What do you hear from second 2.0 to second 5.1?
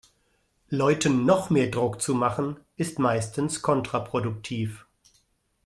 zu machen, ist meistens kontraproduktiv.